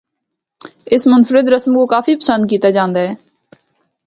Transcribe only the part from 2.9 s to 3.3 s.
اے۔